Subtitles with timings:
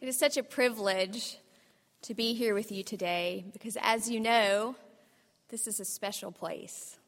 [0.00, 1.38] It is such a privilege
[2.02, 4.76] to be here with you today because, as you know,
[5.48, 7.00] this is a special place.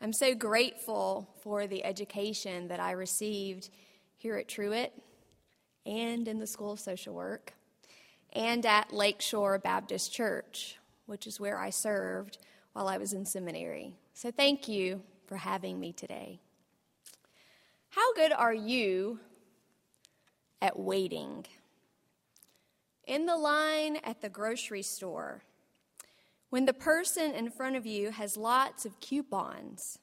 [0.00, 3.68] I'm so grateful for the education that I received
[4.16, 4.94] here at Truett
[5.84, 7.52] and in the School of Social Work
[8.32, 12.38] and at Lakeshore Baptist Church, which is where I served
[12.72, 13.96] while I was in seminary.
[14.14, 16.40] So, thank you for having me today.
[17.90, 19.20] How good are you
[20.62, 21.44] at waiting?
[23.06, 25.42] In the line at the grocery store,
[26.50, 29.98] when the person in front of you has lots of coupons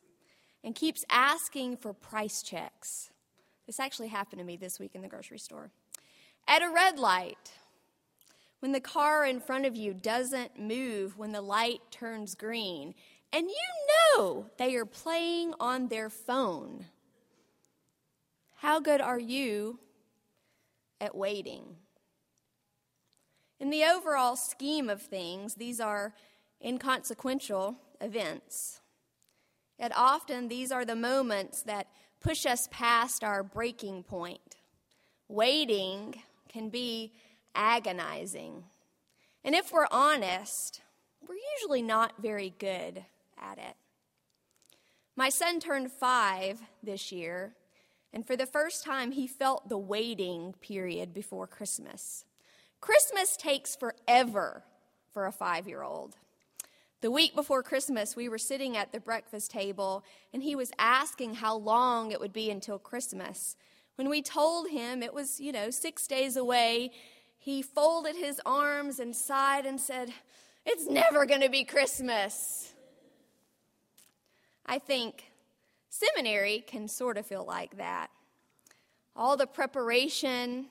[0.64, 3.10] and keeps asking for price checks.
[3.66, 5.72] This actually happened to me this week in the grocery store.
[6.48, 7.52] At a red light,
[8.60, 12.94] when the car in front of you doesn't move when the light turns green,
[13.34, 16.86] and you know they are playing on their phone.
[18.58, 19.80] How good are you
[21.00, 21.78] at waiting?
[23.62, 26.16] In the overall scheme of things, these are
[26.66, 28.82] inconsequential events.
[29.78, 31.86] Yet often, these are the moments that
[32.20, 34.56] push us past our breaking point.
[35.28, 37.14] Waiting can be
[37.54, 38.64] agonizing.
[39.44, 40.82] And if we're honest,
[41.30, 43.06] we're usually not very good
[43.40, 43.76] at it.
[45.16, 47.54] My son turned five this year,
[48.12, 52.26] and for the first time, he felt the waiting period before Christmas.
[52.82, 54.64] Christmas takes forever
[55.14, 56.18] for a five year old.
[57.02, 61.36] The week before Christmas, we were sitting at the breakfast table, and he was asking
[61.36, 63.56] how long it would be until Christmas.
[63.96, 66.92] When we told him it was, you know, six days away,
[67.38, 70.14] he folded his arms and sighed and said,
[70.66, 72.74] It's never going to be Christmas.
[74.66, 75.32] I think
[75.90, 78.12] seminary can sort of feel like that.
[79.16, 80.68] All the preparation,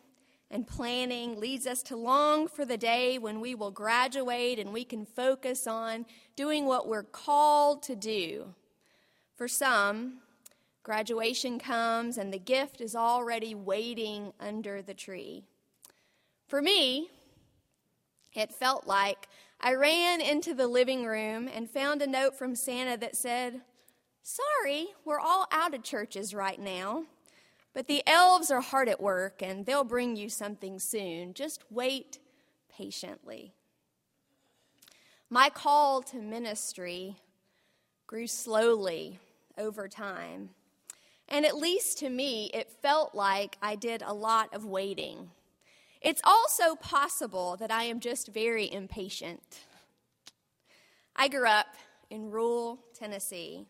[0.51, 4.84] and planning leads us to long for the day when we will graduate and we
[4.84, 8.55] can focus on doing what we're called to do.
[9.36, 10.19] For some,
[10.83, 15.45] graduation comes and the gift is already waiting under the tree.
[16.48, 17.11] For me,
[18.35, 19.29] it felt like
[19.61, 23.61] I ran into the living room and found a note from Santa that said,
[24.23, 27.05] Sorry, we're all out of churches right now.
[27.73, 31.35] But the elves are hard at work and they'll bring you something soon.
[31.35, 32.19] Just wait
[32.69, 33.53] patiently.
[35.29, 37.17] My call to ministry
[38.07, 39.20] grew slowly
[39.57, 40.51] over time.
[41.29, 45.30] And at least to me, it felt like I did a lot of waiting.
[46.01, 49.61] It's also possible that I am just very impatient.
[51.14, 51.69] I grew up
[52.11, 53.67] in rural Tennessee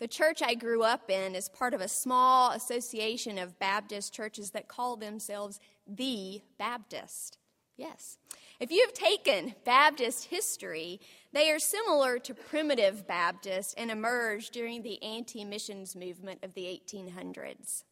[0.00, 4.50] the church I grew up in is part of a small association of Baptist churches
[4.52, 7.36] that call themselves the Baptist.
[7.76, 8.16] Yes.
[8.58, 11.00] If you have taken Baptist history,
[11.32, 16.64] they are similar to primitive Baptists and emerged during the anti missions movement of the
[16.64, 17.84] 1800s.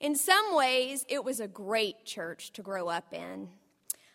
[0.00, 3.48] In some ways, it was a great church to grow up in.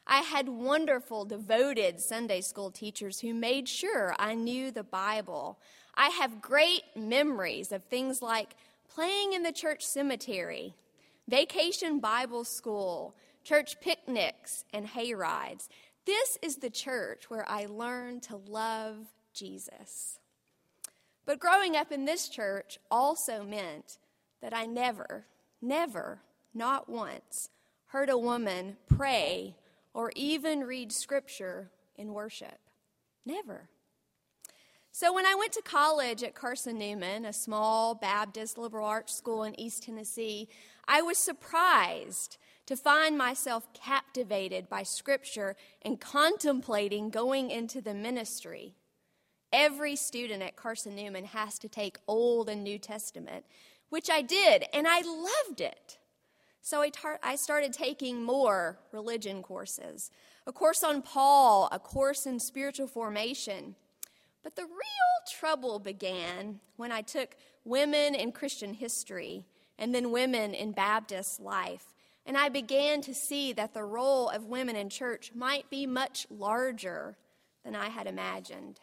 [0.05, 5.59] I had wonderful, devoted Sunday school teachers who made sure I knew the Bible.
[5.97, 8.56] I have great memories of things like
[8.88, 10.75] playing in the church cemetery,
[11.28, 15.69] vacation Bible school, church picnics, and hay rides.
[16.06, 20.19] This is the church where I learned to love Jesus.
[21.25, 23.97] But growing up in this church also meant
[24.41, 25.25] that I never,
[25.62, 26.19] never,
[26.53, 27.50] not once,
[27.88, 29.56] heard a woman pray
[29.94, 32.59] or even read scripture in worship.
[33.25, 33.68] Never.
[35.00, 39.44] So, when I went to college at Carson Newman, a small Baptist liberal arts school
[39.44, 40.50] in East Tennessee,
[40.88, 48.74] I was surprised to find myself captivated by Scripture and contemplating going into the ministry.
[49.53, 53.46] Every student at Carson Newman has to take Old and New Testament,
[53.90, 56.00] which I did, and I loved it.
[56.64, 60.09] So I, tar- I started taking more religion courses
[60.47, 63.76] a course on Paul, a course in spiritual formation.
[64.47, 67.35] But the real trouble began when I took
[67.66, 69.44] women in Christian history
[69.78, 71.94] and then women in Baptist life.
[72.26, 76.28] And I began to see that the role of women in church might be much
[76.29, 77.17] larger
[77.66, 78.79] than I had imagined.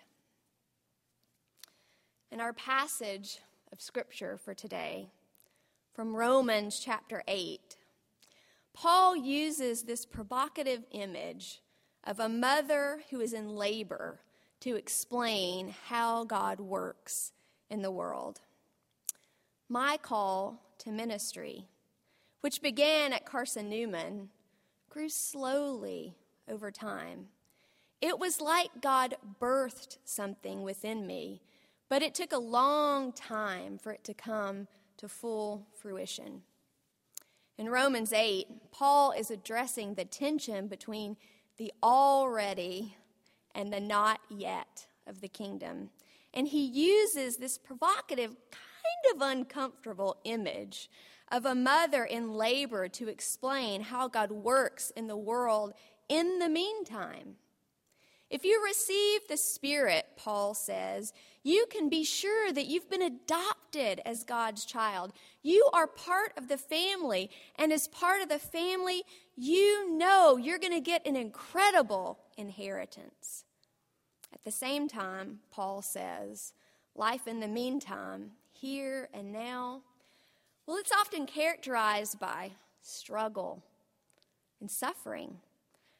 [2.30, 3.38] In our passage
[3.72, 5.08] of scripture for today,
[5.94, 7.78] from Romans chapter 8,
[8.74, 11.62] Paul uses this provocative image
[12.06, 14.20] of a mother who is in labor
[14.64, 17.32] to explain how God works
[17.68, 18.40] in the world.
[19.68, 21.68] My call to ministry,
[22.40, 24.30] which began at Carson Newman,
[24.88, 26.16] grew slowly
[26.48, 27.26] over time.
[28.00, 31.42] It was like God birthed something within me,
[31.90, 36.40] but it took a long time for it to come to full fruition.
[37.58, 41.18] In Romans 8, Paul is addressing the tension between
[41.58, 42.96] the already
[43.54, 45.90] and the not yet of the kingdom.
[46.32, 50.90] And he uses this provocative, kind of uncomfortable image
[51.30, 55.72] of a mother in labor to explain how God works in the world
[56.08, 57.36] in the meantime.
[58.30, 61.12] If you receive the Spirit, Paul says,
[61.44, 65.12] you can be sure that you've been adopted as God's child.
[65.42, 69.04] You are part of the family, and as part of the family,
[69.36, 73.44] you know you're going to get an incredible inheritance.
[74.32, 76.54] At the same time, Paul says,
[76.96, 79.82] life in the meantime, here and now,
[80.66, 82.52] well, it's often characterized by
[82.82, 83.62] struggle
[84.60, 85.36] and suffering.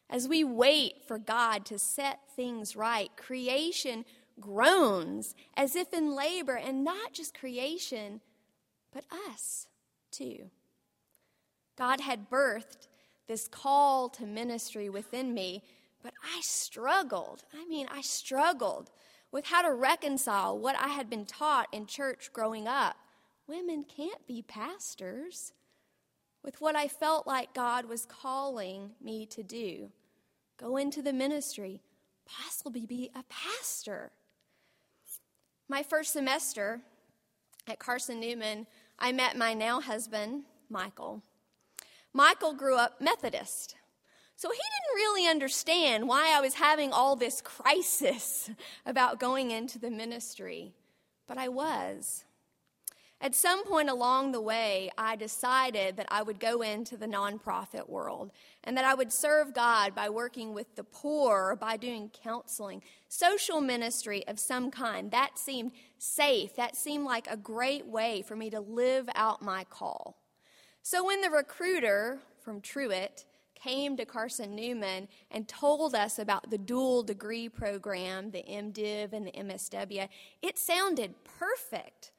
[0.09, 4.05] As we wait for God to set things right, creation
[4.39, 8.21] groans as if in labor, and not just creation,
[8.93, 9.67] but us
[10.11, 10.49] too.
[11.77, 12.87] God had birthed
[13.27, 15.63] this call to ministry within me,
[16.03, 17.43] but I struggled.
[17.53, 18.91] I mean, I struggled
[19.31, 22.95] with how to reconcile what I had been taught in church growing up.
[23.47, 25.51] Women can't be pastors
[26.43, 29.91] with what I felt like God was calling me to do
[30.57, 31.81] go into the ministry,
[32.25, 34.11] possibly be a pastor.
[35.67, 36.81] My first semester
[37.67, 38.67] at Carson Newman,
[38.99, 41.23] I met my now husband, Michael.
[42.13, 43.75] Michael grew up Methodist.
[44.35, 48.51] So he didn't really understand why I was having all this crisis
[48.85, 50.73] about going into the ministry,
[51.27, 52.25] but I was.
[53.25, 57.89] At some point along the way, I decided that I would go into the nonprofit
[57.89, 58.29] world
[58.63, 62.83] and that I would serve God by working with the poor or by doing counseling,
[63.09, 65.09] social ministry of some kind.
[65.09, 66.55] That seemed safe.
[66.55, 70.17] That seemed like a great way for me to live out my call.
[70.83, 73.25] So when the recruiter from Truett
[73.55, 79.25] came to Carson Newman and told us about the dual degree program, the MDiv and
[79.25, 80.09] the MSW,
[80.43, 82.11] it sounded perfect.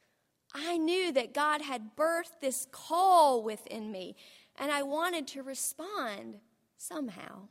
[0.59, 4.15] I knew that God had birthed this call within me,
[4.55, 6.39] and I wanted to respond
[6.77, 7.47] somehow.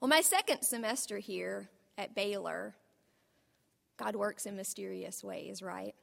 [0.00, 2.74] Well, my second semester here at Baylor,
[3.96, 5.94] God works in mysterious ways, right?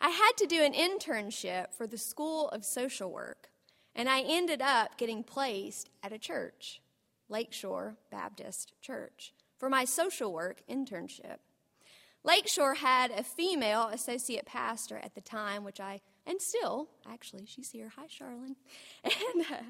[0.00, 3.50] I had to do an internship for the School of Social Work,
[3.94, 6.80] and I ended up getting placed at a church,
[7.28, 11.38] Lakeshore Baptist Church, for my social work internship.
[12.24, 17.70] Lakeshore had a female associate pastor at the time, which I, and still, actually, she's
[17.70, 17.92] here.
[17.96, 18.56] Hi, Charlene.
[19.04, 19.62] And uh,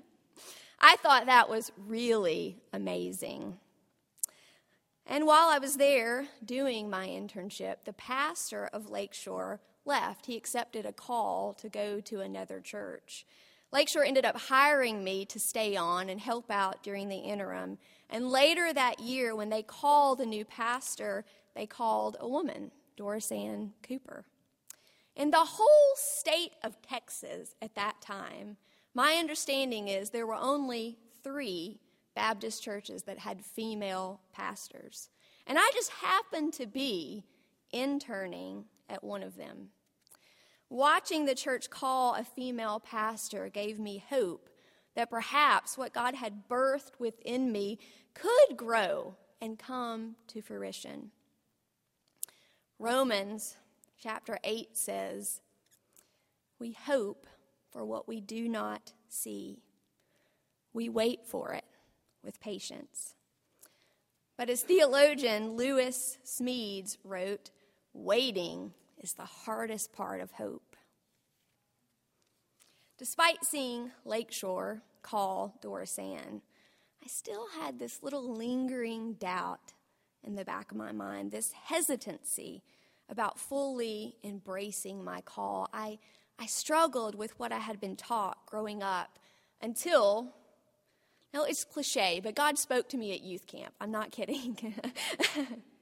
[0.80, 3.58] I thought that was really amazing.
[5.06, 10.26] And while I was there doing my internship, the pastor of Lakeshore left.
[10.26, 13.26] He accepted a call to go to another church.
[13.72, 17.78] Lakeshore ended up hiring me to stay on and help out during the interim.
[18.08, 21.24] And later that year, when they called a new pastor,
[21.54, 24.24] they called a woman, Dorisanne Cooper.
[25.16, 28.56] In the whole state of Texas at that time,
[28.94, 31.80] my understanding is there were only three
[32.14, 35.08] Baptist churches that had female pastors.
[35.46, 37.24] And I just happened to be
[37.72, 39.70] interning at one of them.
[40.70, 44.48] Watching the church call a female pastor gave me hope
[44.94, 47.78] that perhaps what God had birthed within me
[48.14, 51.10] could grow and come to fruition.
[52.78, 53.56] Romans
[54.02, 55.40] chapter 8 says,
[56.58, 57.26] We hope
[57.70, 59.62] for what we do not see.
[60.72, 61.64] We wait for it
[62.22, 63.14] with patience.
[64.36, 67.50] But as theologian Lewis Smedes wrote,
[67.92, 70.76] waiting is the hardest part of hope.
[72.98, 76.40] Despite seeing Lakeshore call Dorisanne,
[77.02, 79.73] I still had this little lingering doubt
[80.24, 82.62] in the back of my mind, this hesitancy
[83.08, 85.68] about fully embracing my call.
[85.72, 85.98] I,
[86.38, 89.18] I struggled with what I had been taught growing up
[89.60, 90.34] until,
[91.32, 93.74] now it's cliche, but God spoke to me at youth camp.
[93.80, 94.56] I'm not kidding.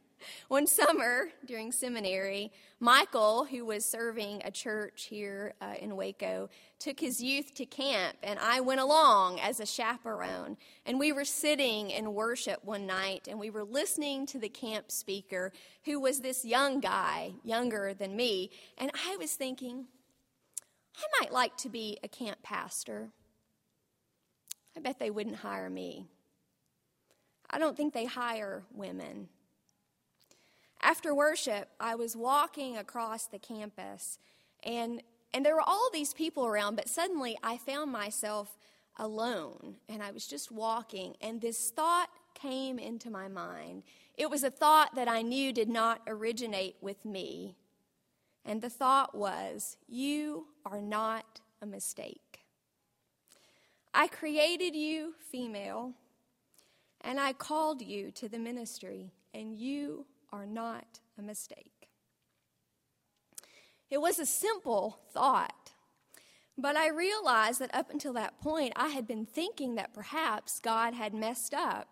[0.48, 6.98] One summer during seminary, Michael, who was serving a church here uh, in Waco, took
[6.98, 10.56] his youth to camp, and I went along as a chaperone.
[10.84, 14.90] And we were sitting in worship one night, and we were listening to the camp
[14.90, 15.52] speaker,
[15.84, 18.50] who was this young guy, younger than me.
[18.78, 19.86] And I was thinking,
[20.96, 23.10] I might like to be a camp pastor.
[24.76, 26.08] I bet they wouldn't hire me.
[27.48, 29.28] I don't think they hire women.
[30.82, 34.18] After worship, I was walking across the campus,
[34.64, 38.58] and, and there were all these people around, but suddenly I found myself
[38.96, 43.84] alone, and I was just walking, and this thought came into my mind.
[44.16, 47.54] It was a thought that I knew did not originate with me.
[48.44, 52.40] And the thought was, You are not a mistake.
[53.94, 55.92] I created you female,
[57.00, 61.88] and I called you to the ministry, and you are not a mistake.
[63.90, 65.72] It was a simple thought,
[66.56, 70.94] but I realized that up until that point, I had been thinking that perhaps God
[70.94, 71.88] had messed up.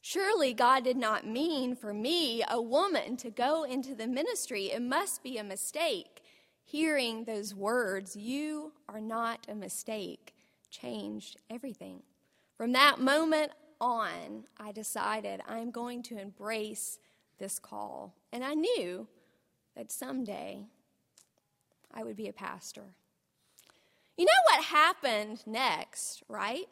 [0.00, 4.70] Surely God did not mean for me, a woman, to go into the ministry.
[4.70, 6.22] It must be a mistake.
[6.64, 10.34] Hearing those words, you are not a mistake,
[10.70, 12.02] changed everything.
[12.56, 16.98] From that moment on, I decided I'm going to embrace
[17.38, 18.14] this call.
[18.32, 19.06] And I knew
[19.76, 20.66] that someday
[21.92, 22.84] I would be a pastor.
[24.16, 26.68] You know what happened next, right?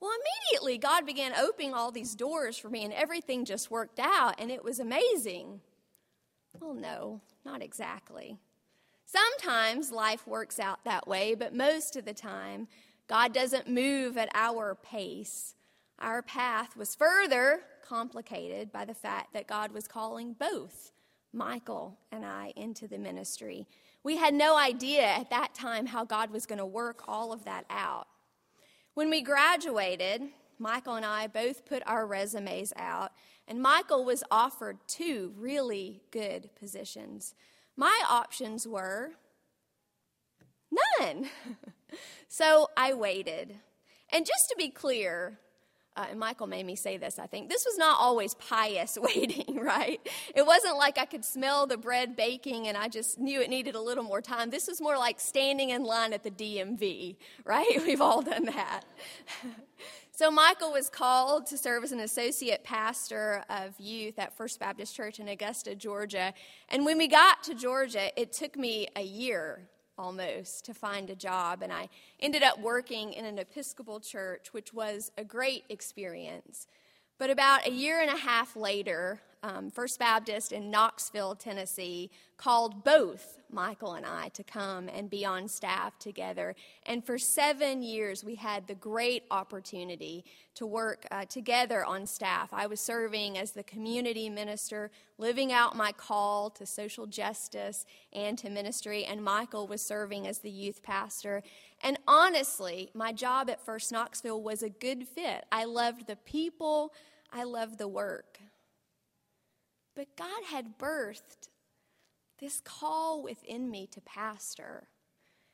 [0.00, 4.34] Well, immediately God began opening all these doors for me, and everything just worked out,
[4.38, 5.60] and it was amazing.
[6.60, 8.38] Well, no, not exactly.
[9.04, 12.68] Sometimes life works out that way, but most of the time,
[13.08, 15.54] God doesn't move at our pace.
[15.98, 20.92] Our path was further complicated by the fact that God was calling both
[21.32, 23.66] Michael and I into the ministry.
[24.02, 27.44] We had no idea at that time how God was going to work all of
[27.44, 28.06] that out.
[28.94, 30.22] When we graduated,
[30.58, 33.12] Michael and I both put our resumes out,
[33.46, 37.34] and Michael was offered two really good positions.
[37.76, 39.12] My options were
[40.98, 41.26] none.
[42.28, 43.54] so I waited.
[44.10, 45.38] And just to be clear,
[45.98, 47.48] uh, and Michael made me say this, I think.
[47.48, 50.00] This was not always pious waiting, right?
[50.32, 53.74] It wasn't like I could smell the bread baking and I just knew it needed
[53.74, 54.50] a little more time.
[54.50, 57.82] This was more like standing in line at the DMV, right?
[57.86, 58.82] We've all done that.
[60.12, 64.94] so Michael was called to serve as an associate pastor of youth at First Baptist
[64.94, 66.32] Church in Augusta, Georgia.
[66.68, 71.16] And when we got to Georgia, it took me a year almost to find a
[71.16, 71.62] job.
[71.62, 71.88] And I
[72.20, 76.66] ended up working in an Episcopal church, which was a great experience.
[77.18, 82.84] But about a year and a half later, um, First Baptist in Knoxville, Tennessee, called
[82.84, 86.54] both Michael and I to come and be on staff together.
[86.84, 92.50] And for seven years, we had the great opportunity to work uh, together on staff.
[92.52, 98.36] I was serving as the community minister, living out my call to social justice and
[98.38, 101.42] to ministry, and Michael was serving as the youth pastor.
[101.82, 105.44] And honestly, my job at First Knoxville was a good fit.
[105.50, 106.92] I loved the people,
[107.32, 108.40] I loved the work.
[109.98, 111.48] But God had birthed
[112.38, 114.86] this call within me to pastor.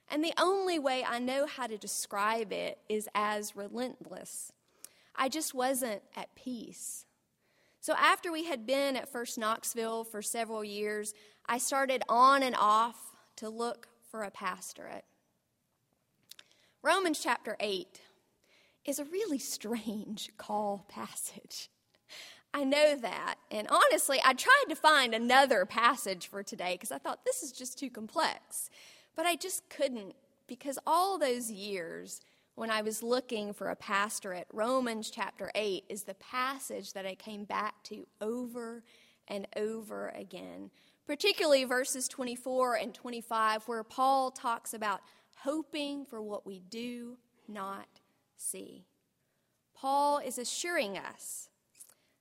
[0.06, 4.52] And the only way I know how to describe it is as relentless.
[5.16, 7.06] I just wasn't at peace.
[7.80, 11.14] So after we had been at First Knoxville for several years,
[11.46, 15.06] I started on and off to look for a pastorate.
[16.82, 17.98] Romans chapter 8
[18.84, 21.70] is a really strange call passage.
[22.54, 23.34] I know that.
[23.50, 27.50] And honestly, I tried to find another passage for today because I thought this is
[27.50, 28.70] just too complex.
[29.16, 30.14] But I just couldn't
[30.46, 32.20] because all those years
[32.54, 37.16] when I was looking for a pastorate, Romans chapter 8 is the passage that I
[37.16, 38.84] came back to over
[39.26, 40.70] and over again,
[41.08, 45.00] particularly verses 24 and 25, where Paul talks about
[45.38, 47.16] hoping for what we do
[47.48, 47.88] not
[48.36, 48.84] see.
[49.74, 51.48] Paul is assuring us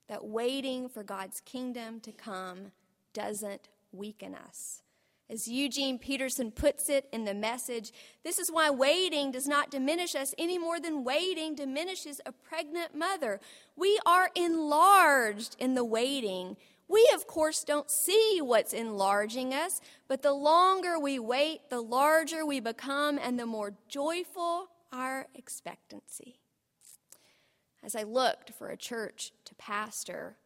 [0.07, 2.72] that waiting for God's kingdom to come
[3.13, 4.81] doesn't weaken us.
[5.29, 7.91] As Eugene Peterson puts it in the message,
[8.24, 12.93] this is why waiting does not diminish us any more than waiting diminishes a pregnant
[12.93, 13.39] mother.
[13.75, 16.57] We are enlarged in the waiting.
[16.89, 22.45] We, of course, don't see what's enlarging us, but the longer we wait, the larger
[22.45, 26.43] we become and the more joyful our expectancy.
[27.84, 30.38] As I looked for a church to pastor,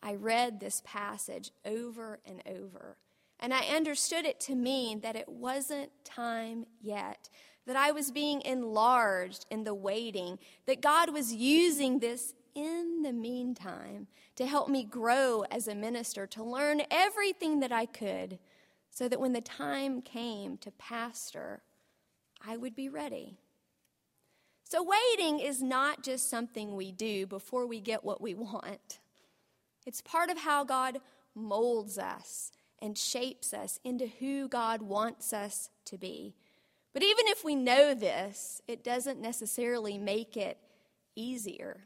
[0.00, 2.98] I read this passage over and over.
[3.40, 7.28] And I understood it to mean that it wasn't time yet,
[7.66, 13.12] that I was being enlarged in the waiting, that God was using this in the
[13.12, 18.38] meantime to help me grow as a minister, to learn everything that I could,
[18.90, 21.62] so that when the time came to pastor,
[22.46, 23.38] I would be ready.
[24.74, 28.98] So, waiting is not just something we do before we get what we want,
[29.86, 30.98] it's part of how God
[31.32, 32.50] molds us
[32.82, 36.34] and shapes us into who God wants us to be.
[36.92, 40.58] But even if we know this, it doesn't necessarily make it
[41.14, 41.84] easier.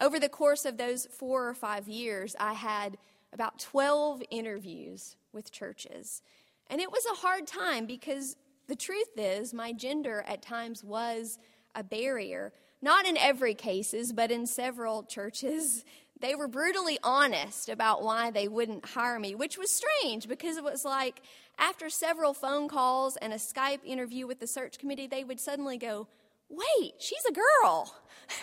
[0.00, 2.96] Over the course of those four or five years, I had
[3.32, 6.22] about 12 interviews with churches.
[6.70, 8.36] And it was a hard time because
[8.68, 11.40] the truth is, my gender at times was
[11.74, 12.52] a barrier.
[12.80, 15.84] Not in every cases, but in several churches,
[16.20, 20.64] they were brutally honest about why they wouldn't hire me, which was strange because it
[20.64, 21.22] was like
[21.58, 25.78] after several phone calls and a Skype interview with the search committee, they would suddenly
[25.78, 26.08] go,
[26.48, 27.94] Wait, she's a girl.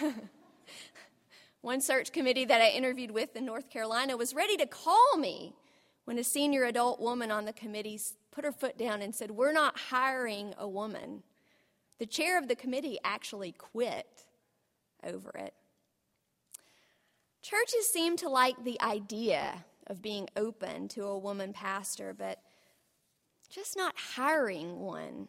[1.62, 5.54] One search committee that I interviewed with in North Carolina was ready to call me
[6.06, 8.00] when a senior adult woman on the committee
[8.32, 11.24] put her foot down and said, We're not hiring a woman.
[12.00, 14.26] The chair of the committee actually quit
[15.04, 15.54] over it.
[17.42, 22.40] Churches seem to like the idea of being open to a woman pastor, but
[23.50, 25.28] just not hiring one.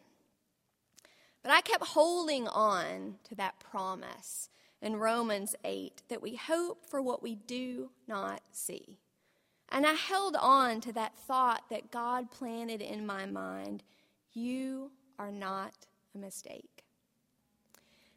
[1.43, 4.49] But I kept holding on to that promise
[4.81, 8.99] in Romans 8 that we hope for what we do not see.
[9.69, 13.83] And I held on to that thought that God planted in my mind
[14.33, 16.83] you are not a mistake.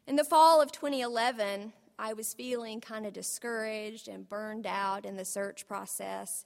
[0.07, 5.15] In the fall of 2011, I was feeling kind of discouraged and burned out in
[5.15, 6.45] the search process.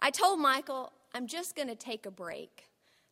[0.00, 2.64] I told Michael, I'm just going to take a break.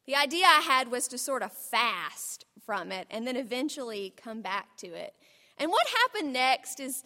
[0.07, 4.43] The idea I had was to sort of fast from it and then eventually come
[4.43, 5.15] back to it.
[5.59, 7.05] And what happened next is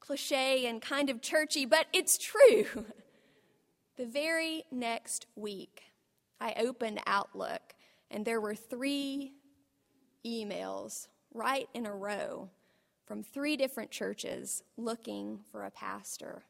[0.00, 2.66] cliche and kind of churchy, but it's true.
[3.96, 5.82] the very next week,
[6.40, 7.74] I opened Outlook
[8.10, 9.32] and there were three
[10.26, 12.50] emails right in a row
[13.06, 16.42] from three different churches looking for a pastor.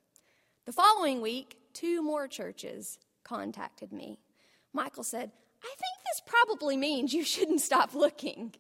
[0.66, 4.18] The following week, two more churches contacted me.
[4.72, 5.30] Michael said,
[5.62, 8.54] I think this probably means you shouldn't stop looking.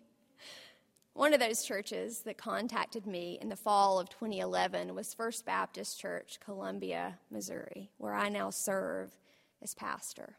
[1.14, 5.98] One of those churches that contacted me in the fall of 2011 was First Baptist
[5.98, 9.16] Church, Columbia, Missouri, where I now serve
[9.60, 10.36] as pastor.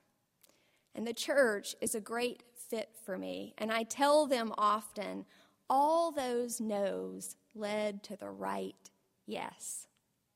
[0.95, 5.25] And the church is a great fit for me, and I tell them often
[5.69, 8.89] all those no's led to the right
[9.25, 9.87] yes,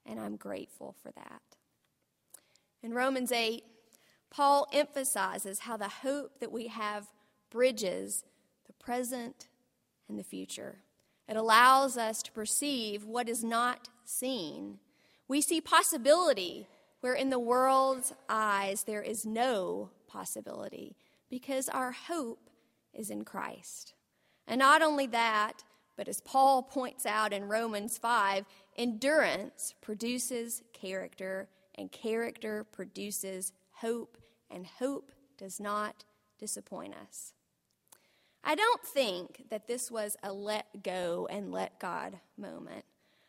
[0.06, 1.42] and I'm grateful for that.
[2.82, 3.64] In Romans 8,
[4.30, 7.08] Paul emphasizes how the hope that we have
[7.50, 8.24] bridges
[8.66, 9.48] the present
[10.10, 10.80] and the future.
[11.28, 14.80] It allows us to perceive what is not seen.
[15.28, 16.68] We see possibility
[17.00, 20.96] where in the world's eyes there is no possibility
[21.34, 22.52] because our hope
[22.94, 23.96] is in Christ.
[24.48, 25.64] And not only that,
[25.98, 28.46] but as Paul points out in Romans 5,
[28.78, 34.20] endurance produces character, and character produces hope,
[34.52, 36.06] and hope does not
[36.38, 37.34] disappoint us.
[38.44, 42.86] I don't think that this was a let go and let God moment.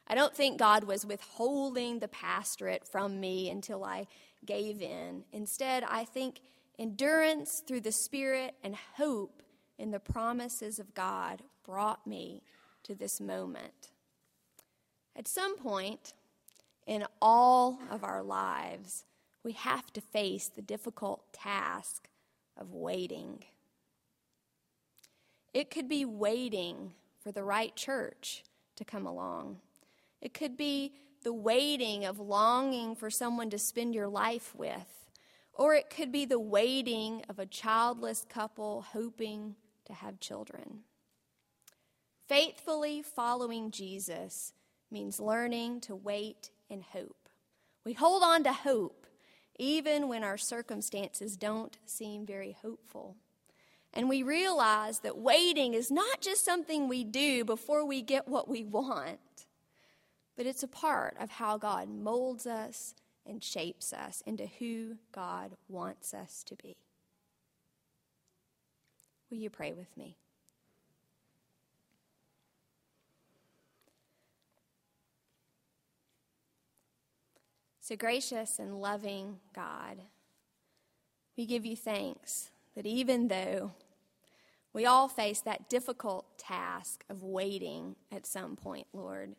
[0.06, 4.08] I don't think God was withholding the pastorate from me until I
[4.44, 5.24] gave in.
[5.32, 6.40] Instead, I think
[6.78, 9.42] endurance through the Spirit and hope
[9.78, 12.42] in the promises of God brought me
[12.84, 13.90] to this moment.
[15.16, 16.12] At some point
[16.87, 19.04] in all of our lives,
[19.42, 22.08] we have to face the difficult task
[22.56, 23.44] of waiting.
[25.52, 28.42] It could be waiting for the right church
[28.76, 29.58] to come along.
[30.20, 35.03] It could be the waiting of longing for someone to spend your life with.
[35.54, 39.54] Or it could be the waiting of a childless couple hoping
[39.86, 40.80] to have children.
[42.26, 44.52] Faithfully following Jesus
[44.90, 47.28] means learning to wait and hope.
[47.84, 49.06] We hold on to hope
[49.58, 53.16] even when our circumstances don't seem very hopeful.
[53.92, 58.48] And we realize that waiting is not just something we do before we get what
[58.48, 59.20] we want,
[60.36, 62.94] but it's a part of how God molds us
[63.26, 66.76] and shapes us into who God wants us to be.
[69.30, 70.16] Will you pray with me?
[77.80, 79.98] So, gracious and loving God,
[81.37, 83.72] we give you thanks that even though
[84.72, 89.37] we all face that difficult task of waiting at some point, Lord,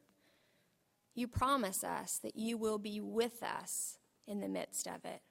[1.15, 3.97] you promise us that you will be with us
[4.27, 5.21] in the midst of it.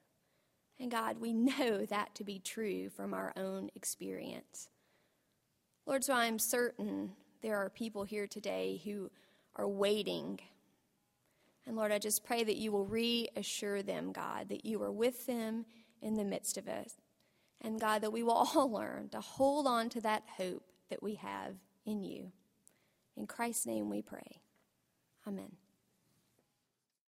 [0.79, 4.69] And God, we know that to be true from our own experience.
[5.85, 9.11] Lord, so I'm certain there are people here today who
[9.55, 10.39] are waiting.
[11.67, 15.27] And Lord, I just pray that you will reassure them, God, that you are with
[15.27, 15.65] them
[16.01, 16.93] in the midst of it.
[17.61, 21.15] And God, that we will all learn to hold on to that hope that we
[21.15, 22.31] have in you.
[23.15, 24.41] In Christ's name we pray.
[25.27, 25.51] Amen.